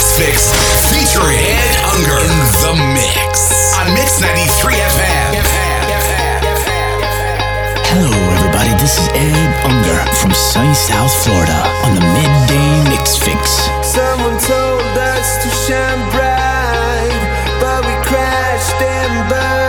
[0.00, 0.52] Mix Fix
[0.88, 2.32] featuring Ed Unger in
[2.64, 5.32] the mix on Mix 93 FM.
[7.84, 8.70] Hello, everybody.
[8.80, 13.68] This is Ed Unger from sunny South Florida on the Midday Mix Fix.
[13.84, 19.59] Someone told us to shine bright, but we crashed and burned.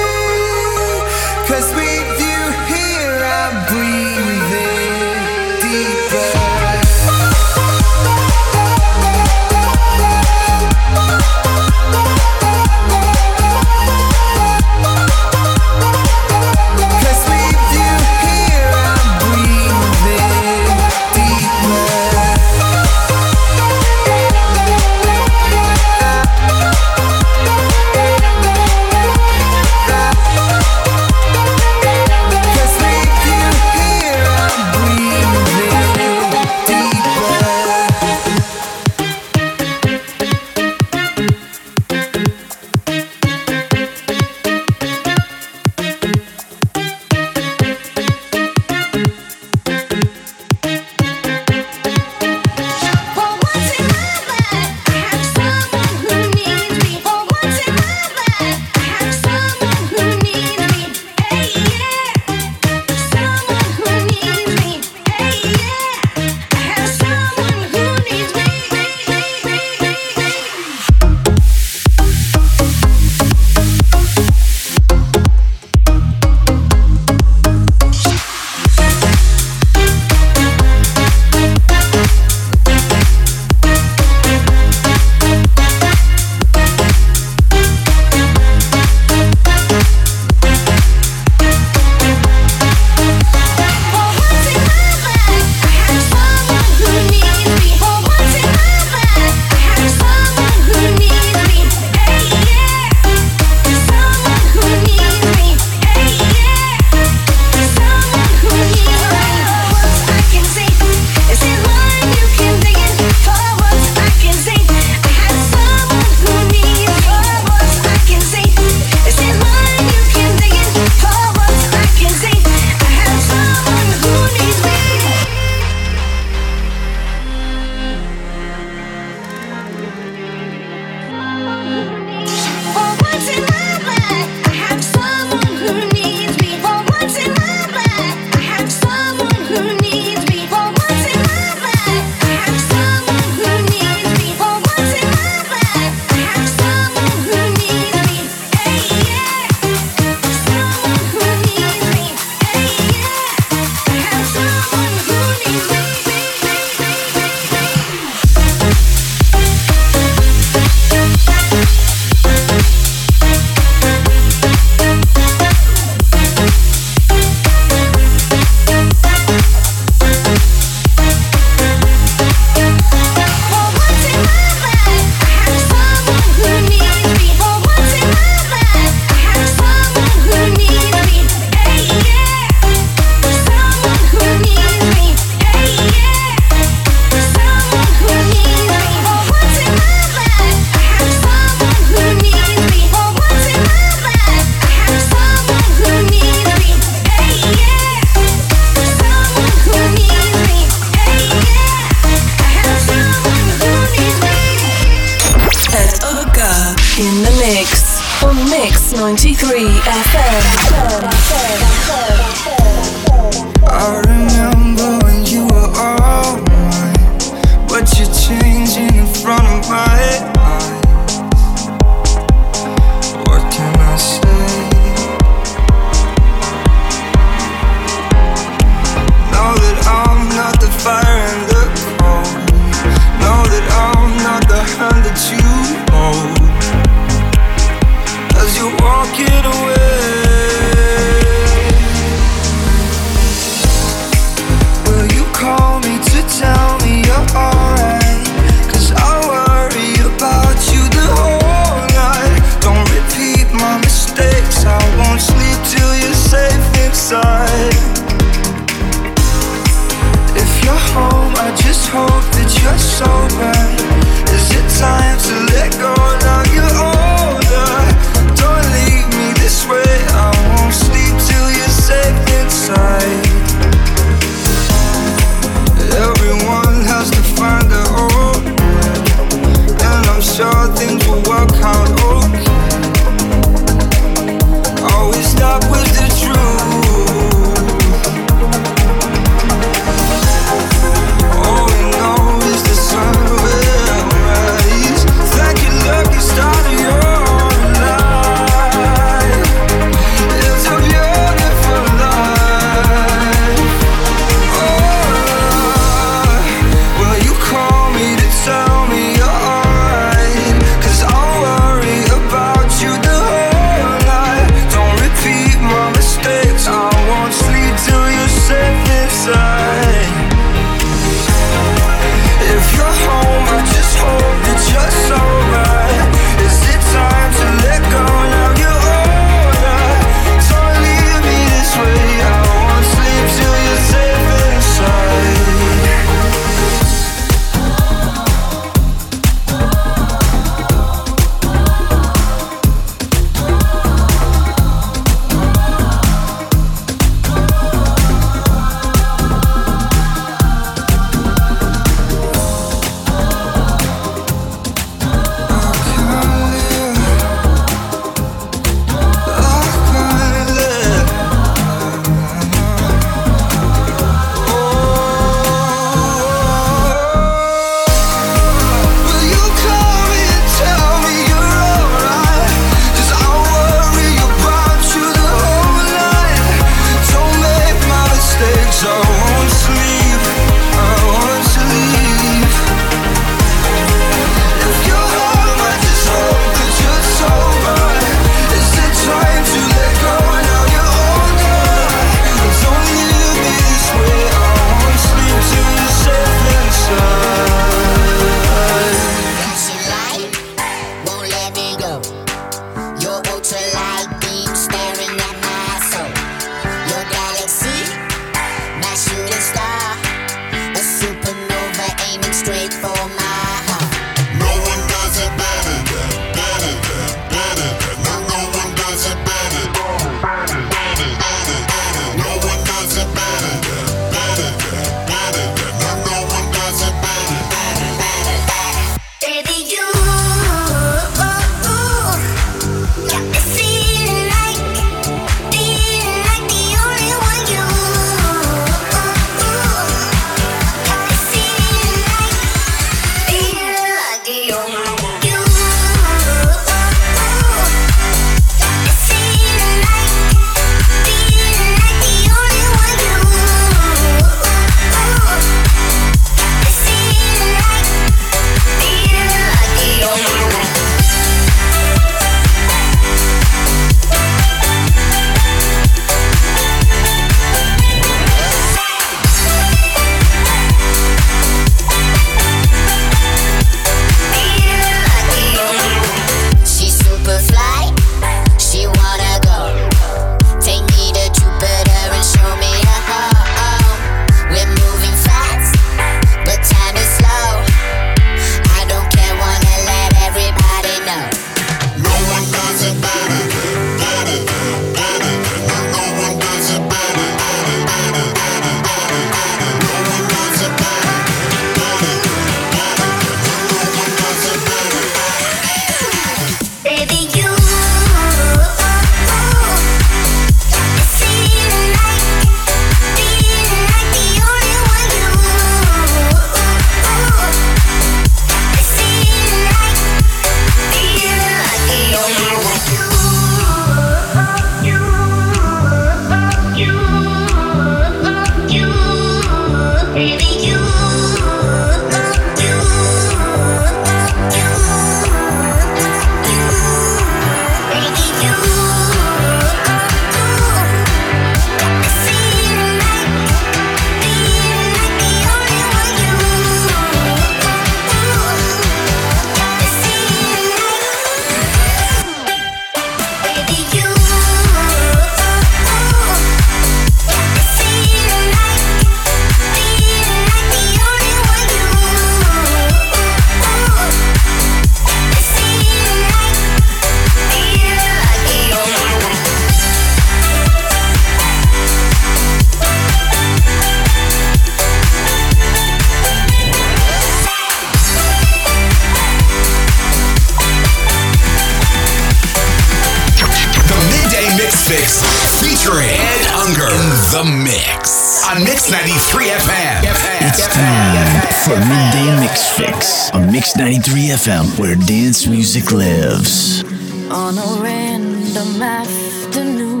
[594.44, 596.84] FM, where dance music lives.
[597.30, 600.00] On a random afternoon,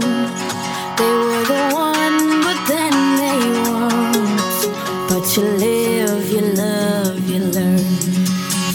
[0.98, 5.08] they were the one, but then they weren't.
[5.08, 7.86] But you live, you love, you learn.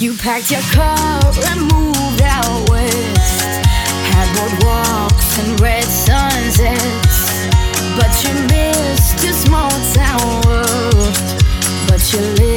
[0.00, 3.62] You packed your car and moved out west.
[4.10, 7.46] Had boardwalks and red sunsets.
[7.94, 11.14] But you missed your small town world.
[11.86, 12.49] But you live.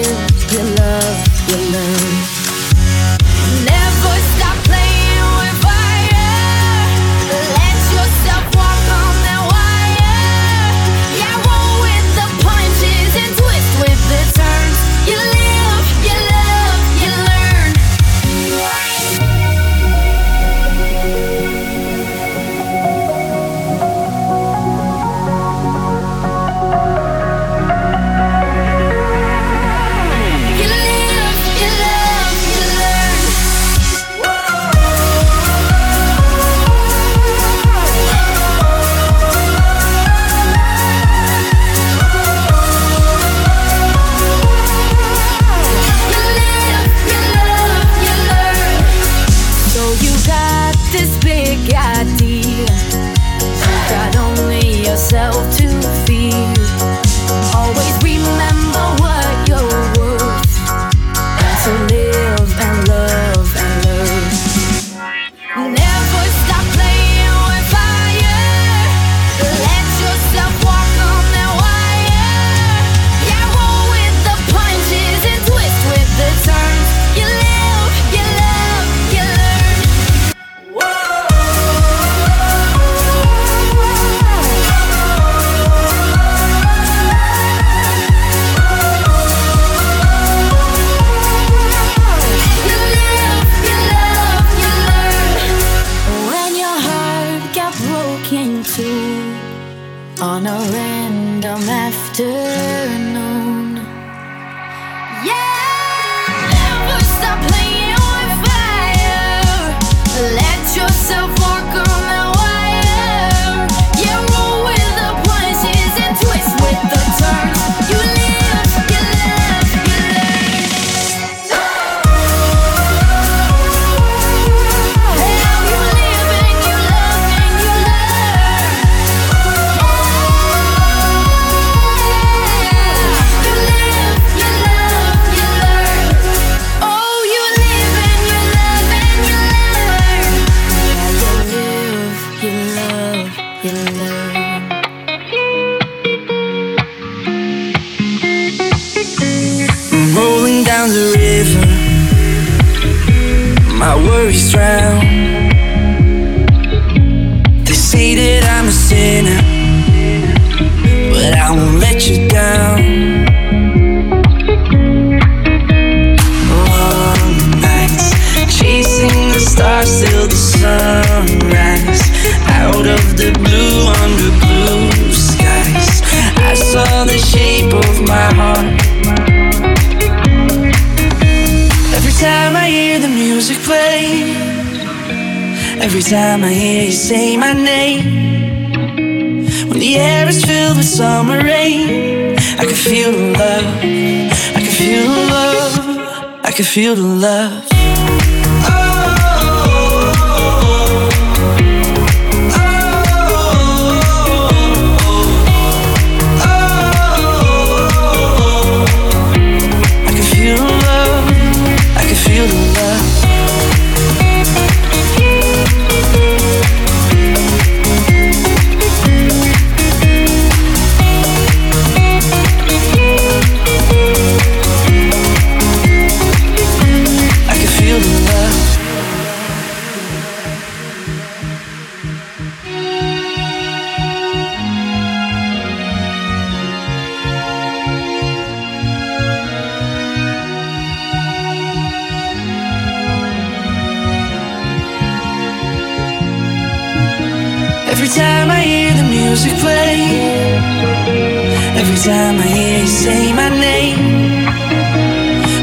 [252.03, 253.97] time I hear you say my name.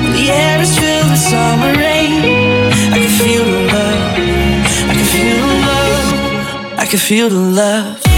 [0.03, 4.01] When the air is filled with summer rain, I can feel the love.
[4.89, 6.79] I can feel the love.
[6.79, 8.10] I can feel the love.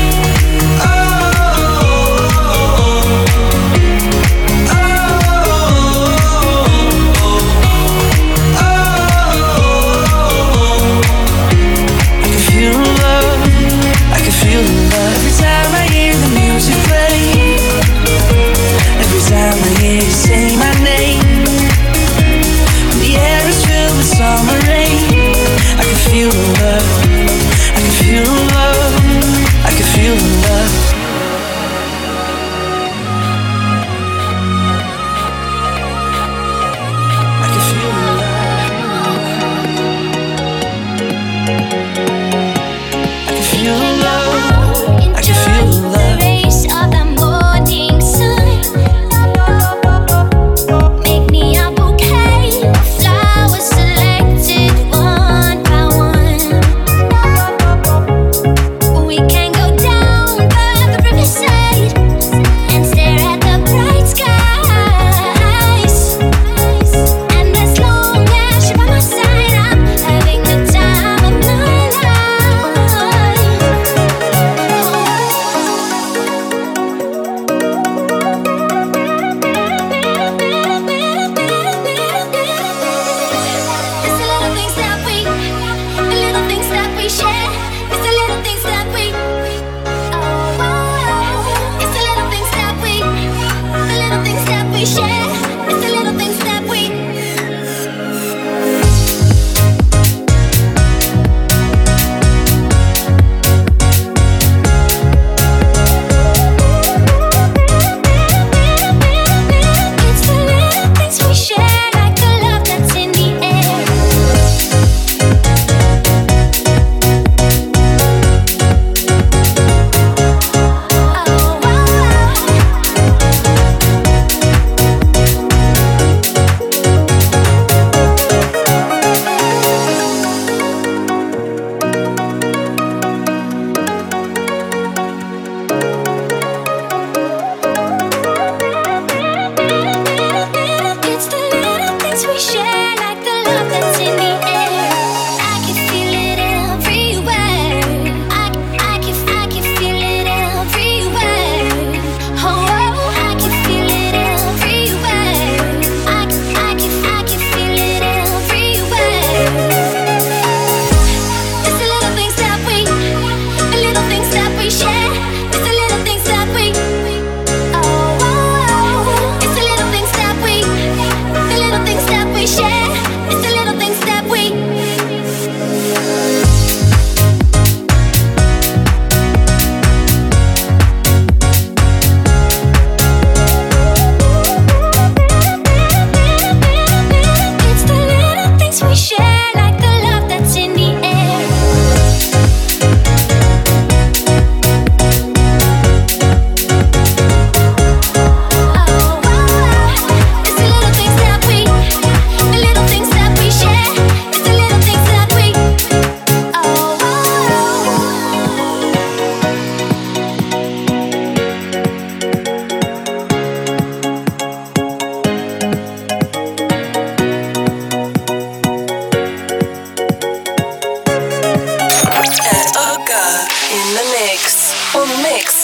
[94.82, 95.21] wish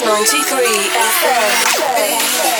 [0.00, 2.58] 93 FM.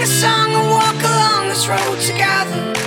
[0.00, 2.79] sing a song and walk along this road together.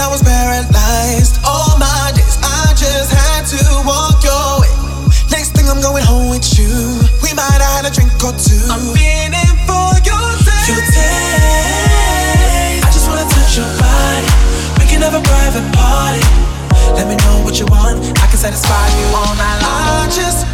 [0.00, 1.44] I was paralyzed.
[1.44, 4.72] All my days, I just had to walk your way.
[5.28, 6.72] Next thing I'm going home with you.
[7.20, 8.64] We might have had a drink or two.
[8.72, 10.72] I'm feeling for your taste.
[10.72, 12.80] Your taste.
[12.80, 14.32] I just wanna touch your body.
[14.80, 16.24] We can have a private party.
[16.96, 18.00] Let me know what you want.
[18.00, 19.84] I can satisfy you all night long.
[19.84, 20.48] I just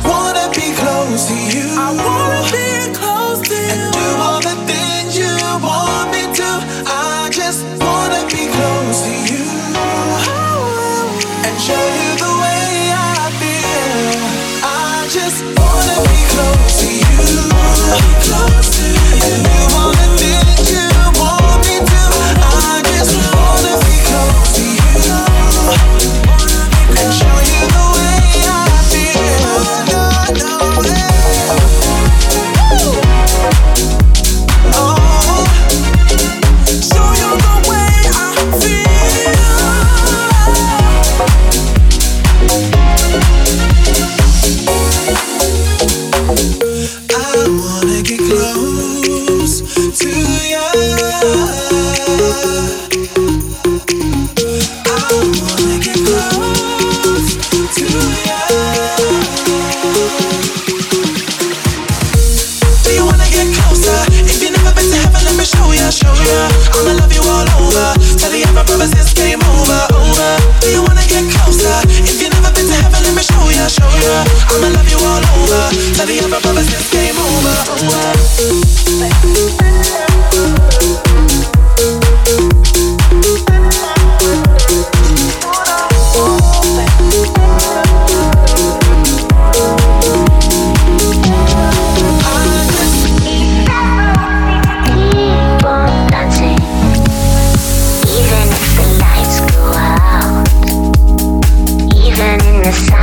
[102.66, 102.95] the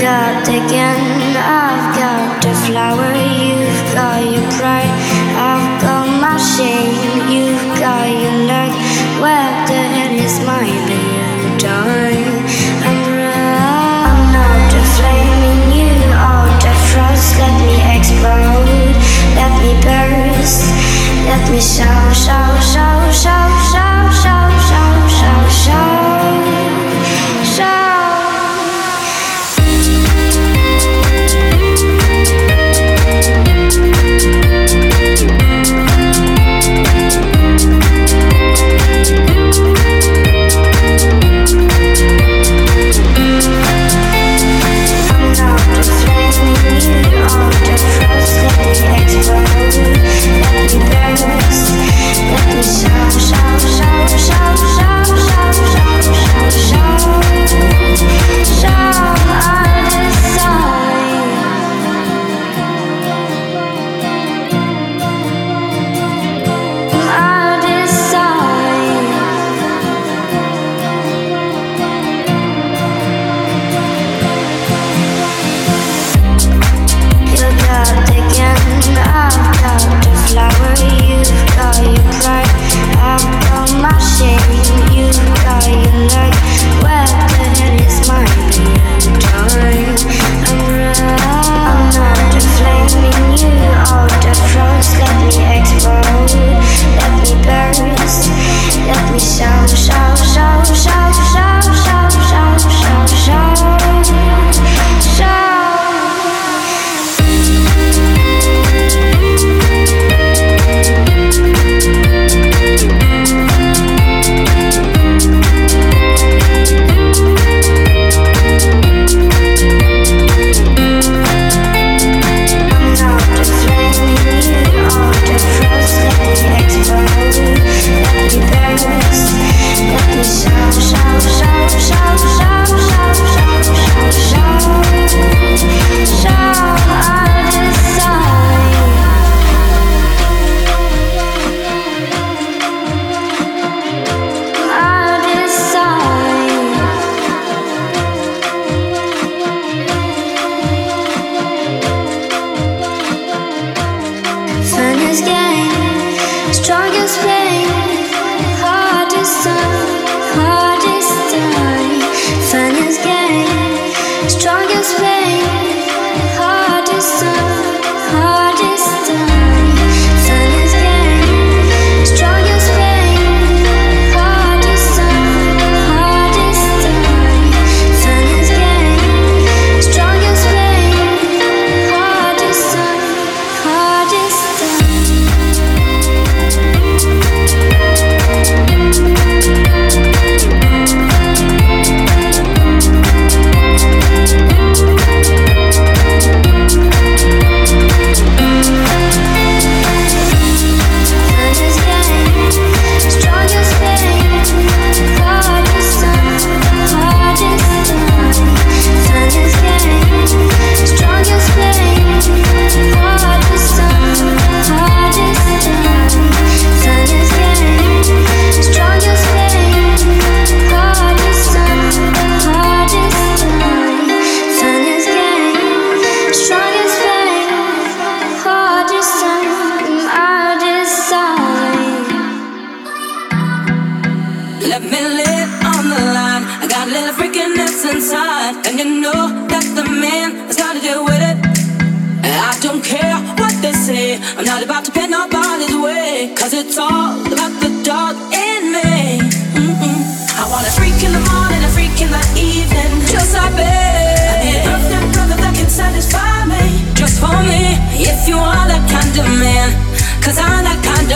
[0.00, 4.94] got the gun, I've got the flower, you've got your pride,
[5.36, 8.74] I've got my shame, you've got your luck.
[9.22, 12.34] Where the hell is my blue darling?
[12.84, 14.72] I'm not
[15.74, 15.88] you,
[16.92, 17.38] frost.
[17.38, 18.94] Let me explode,
[19.38, 20.64] let me burst,
[21.28, 23.63] let me shout, shout, shout, shout.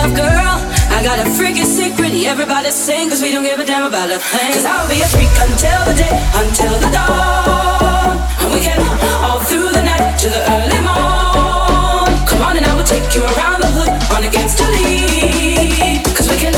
[0.09, 0.57] up, girl.
[0.91, 4.19] I got a freaking secret, everybody sing, cause we don't give a damn about a
[4.19, 4.53] thing.
[4.53, 8.17] Cause I'll be a freak until the day, until the dawn.
[8.41, 8.81] And we can
[9.25, 12.11] all through the night to the early morn.
[12.27, 16.05] Come on and I will take you around the hood, on against the lead.
[16.17, 16.55] Cause we can,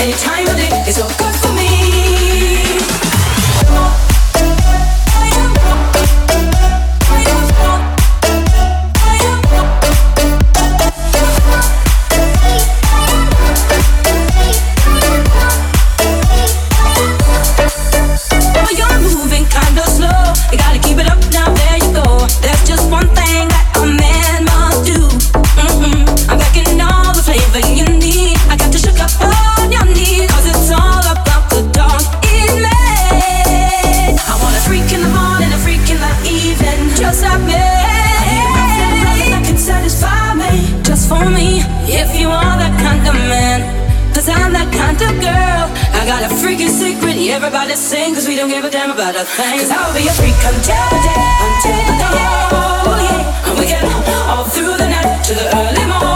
[0.00, 1.13] any time of day, it's okay.
[48.94, 49.58] about a thing.
[49.58, 53.50] Cause I'll be a freak until the day, until the day, oh yeah.
[53.50, 53.84] And we can
[54.30, 56.13] all through the night to the early morning.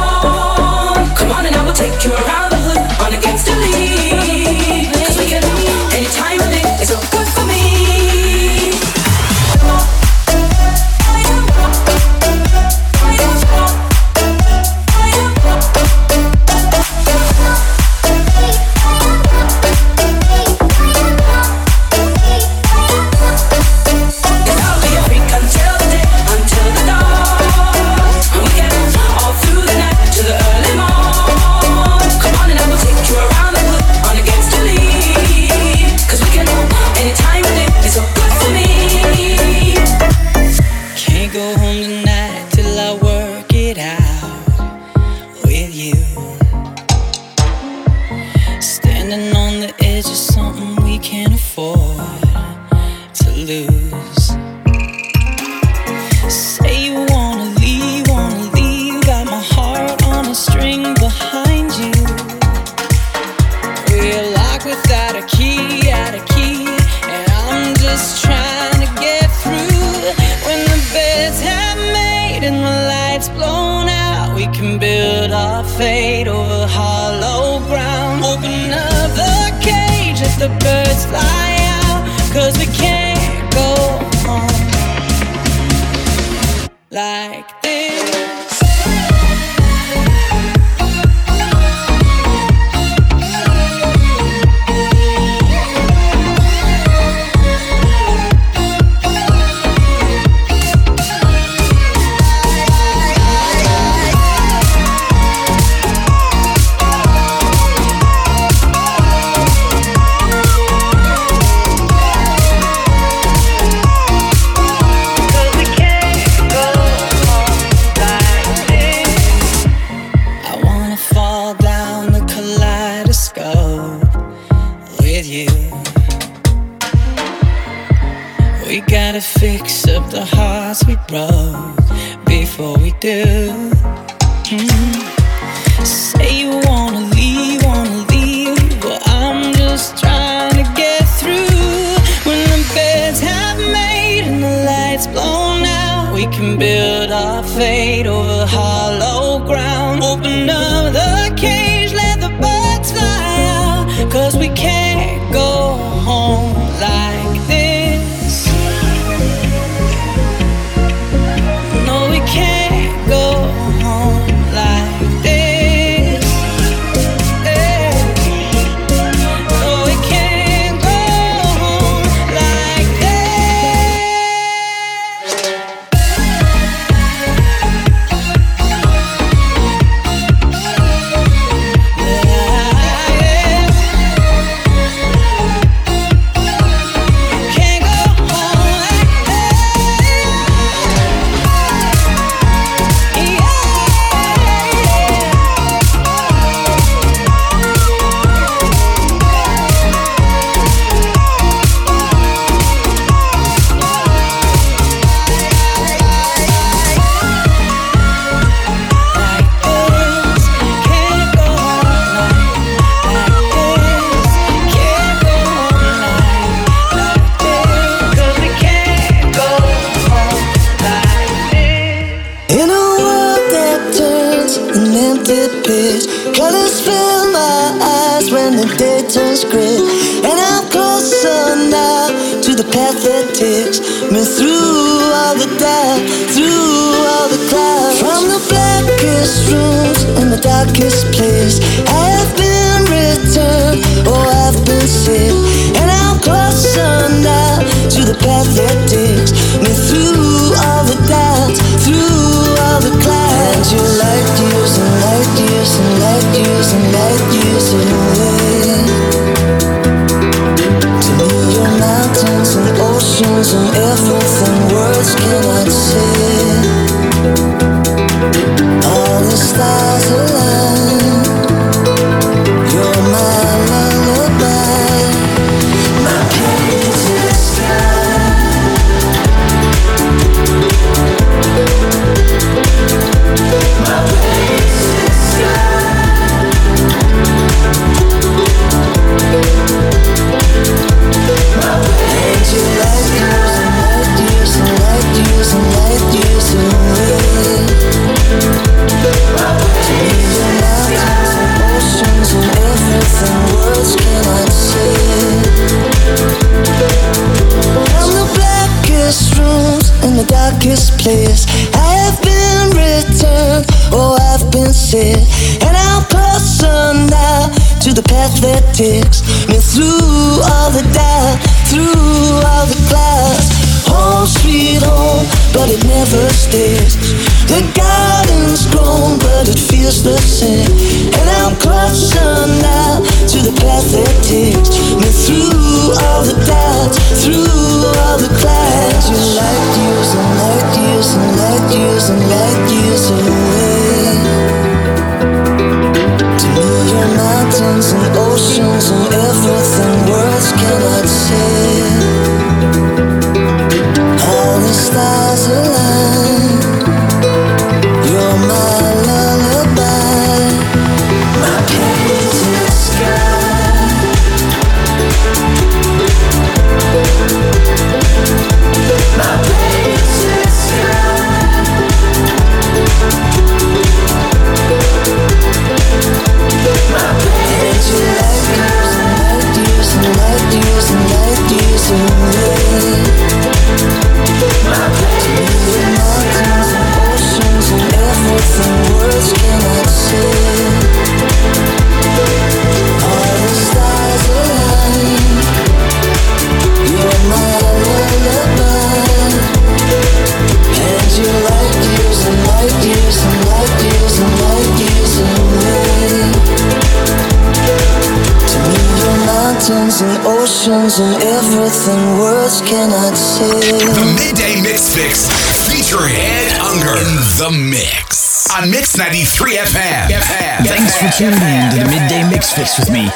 [415.71, 420.09] Featuring Ed Unger in the mix on Mix 93 FM.
[420.11, 420.67] FM.
[420.67, 423.09] Thanks for tuning in to the Midday Mix Fix with me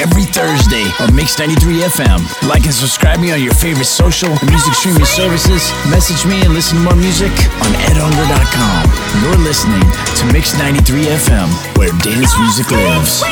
[0.00, 2.24] every Thursday on Mix 93 FM.
[2.48, 5.68] Like and subscribe me on your favorite social and music streaming services.
[5.92, 8.82] Message me and listen to more music on edunger.com.
[9.22, 9.84] You're listening
[10.18, 13.22] to Mix 93 FM, where dance music lives.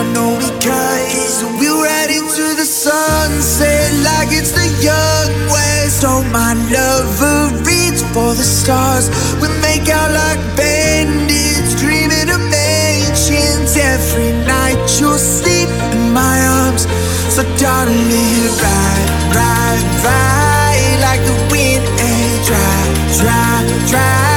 [0.00, 6.04] I know because we'll ride into the sunset like it's the young west.
[6.08, 9.12] Oh, my lover, reach for the stars.
[9.44, 13.76] We make out like bandits, dreaming of mansions.
[13.76, 16.88] Every night you'll sleep in my arms.
[17.28, 22.80] So, darling, ride, ride, ride like the wind eh, and try,
[23.20, 24.29] try, try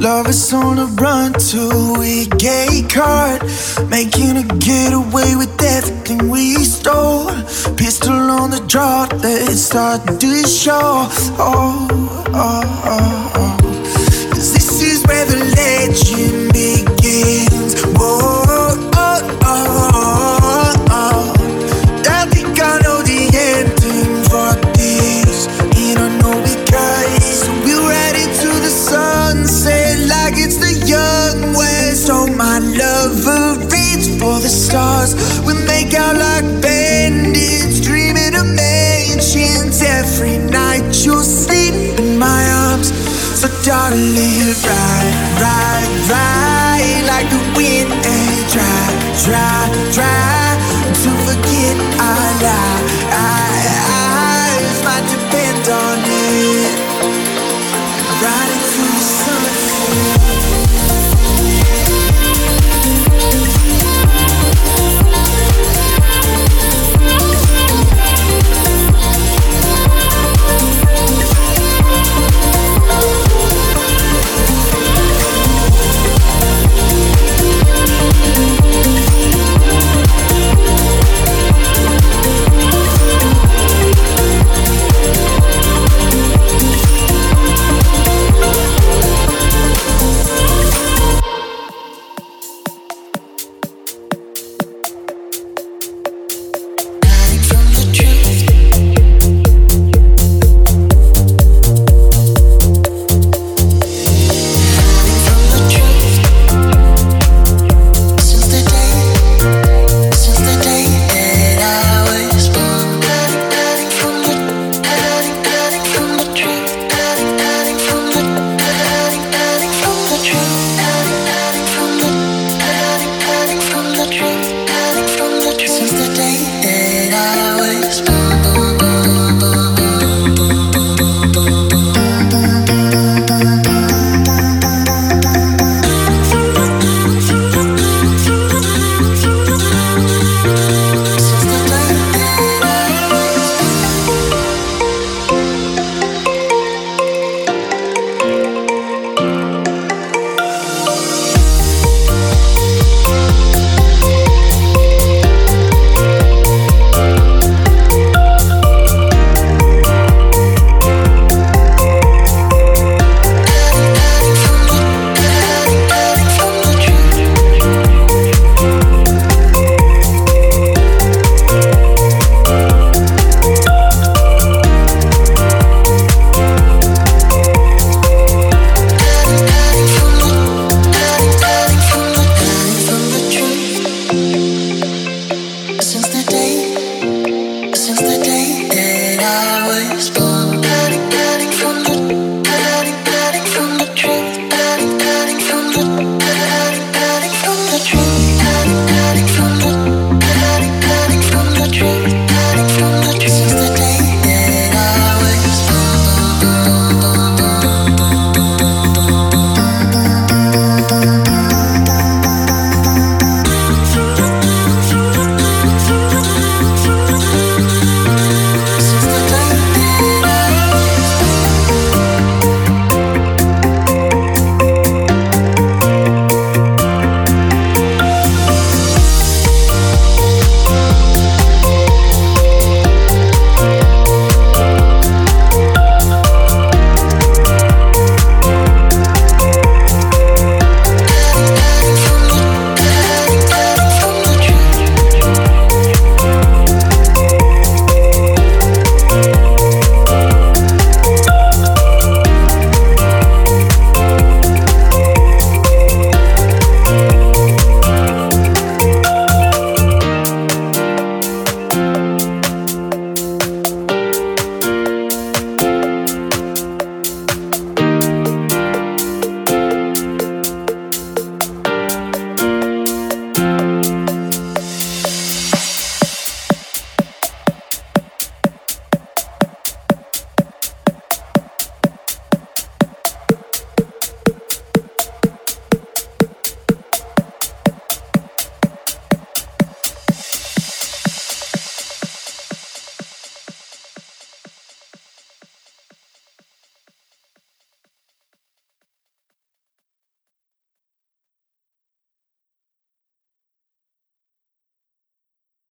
[0.00, 3.42] Love is on the run till we get caught.
[3.90, 7.26] Making a getaway with everything we stole.
[7.76, 11.08] Pistol on the draw, let's start to show.
[11.38, 11.88] Oh,
[12.32, 13.56] oh, oh, oh.
[14.30, 16.87] 'Cause this is where the legend begins.
[34.68, 35.14] stars.
[35.46, 39.80] We make out like bandits, dreaming of mansions.
[39.80, 42.88] Every night you'll sleep in my arms.
[43.40, 50.37] So, darling, ride, ride, ride like the wind and drive, drive, drive.